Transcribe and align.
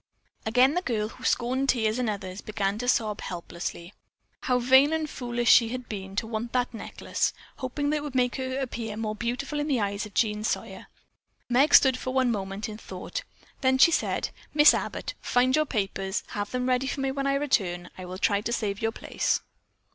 Again 0.47 0.73
the 0.73 0.81
girl, 0.81 1.09
who 1.09 1.23
scorned 1.23 1.69
tears 1.69 1.99
in 1.99 2.09
others, 2.09 2.41
began 2.41 2.79
to 2.79 2.87
sob 2.87 3.21
helplessly. 3.21 3.93
How 4.39 4.57
vain 4.57 4.93
and 4.93 5.07
foolish 5.07 5.51
she 5.51 5.69
had 5.69 5.87
been 5.87 6.15
to 6.15 6.25
want 6.25 6.53
that 6.53 6.73
necklace, 6.73 7.33
hoping 7.57 7.91
that 7.91 7.97
it 7.97 8.03
would 8.03 8.15
make 8.15 8.37
her 8.37 8.57
appear 8.57 8.97
more 8.97 9.13
beautiful 9.15 9.59
in 9.59 9.67
the 9.67 9.79
eyes 9.79 10.07
of 10.07 10.15
Jean 10.15 10.43
Sawyer. 10.43 10.87
Meg 11.49 11.75
stood 11.75 11.99
for 11.99 12.15
one 12.15 12.31
moment 12.31 12.63
deep 12.63 12.71
in 12.71 12.77
thought. 12.79 13.21
Then 13.61 13.77
she 13.77 13.91
said: 13.91 14.31
"Miss 14.55 14.73
Abbott, 14.73 15.13
find 15.21 15.55
your 15.55 15.67
papers. 15.67 16.23
Have 16.29 16.49
them 16.49 16.67
ready 16.67 16.87
for 16.87 16.99
me 17.01 17.11
when 17.11 17.27
I 17.27 17.35
return. 17.35 17.91
I'll 17.95 18.17
try 18.17 18.41
to 18.41 18.51
save 18.51 18.81
your 18.81 18.91
place." 18.91 19.39